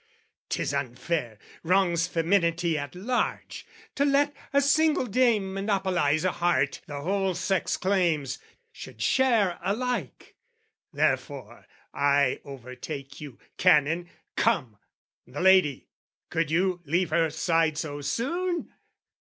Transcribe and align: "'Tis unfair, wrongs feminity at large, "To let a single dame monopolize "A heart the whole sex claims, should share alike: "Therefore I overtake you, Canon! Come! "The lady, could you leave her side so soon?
"'Tis 0.49 0.73
unfair, 0.73 1.37
wrongs 1.61 2.07
feminity 2.07 2.75
at 2.75 2.95
large, 2.95 3.67
"To 3.93 4.03
let 4.03 4.33
a 4.51 4.59
single 4.59 5.05
dame 5.05 5.53
monopolize 5.53 6.25
"A 6.25 6.31
heart 6.31 6.81
the 6.87 7.01
whole 7.01 7.35
sex 7.35 7.77
claims, 7.77 8.39
should 8.71 8.99
share 8.99 9.59
alike: 9.63 10.33
"Therefore 10.91 11.67
I 11.93 12.41
overtake 12.43 13.21
you, 13.21 13.37
Canon! 13.57 14.09
Come! 14.35 14.79
"The 15.27 15.39
lady, 15.39 15.85
could 16.31 16.49
you 16.49 16.81
leave 16.83 17.11
her 17.11 17.29
side 17.29 17.77
so 17.77 18.01
soon? 18.01 18.73